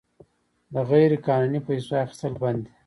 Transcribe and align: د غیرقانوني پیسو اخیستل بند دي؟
د 0.73 0.75
غیرقانوني 0.89 1.59
پیسو 1.67 1.91
اخیستل 2.03 2.33
بند 2.41 2.59
دي؟ 2.65 2.71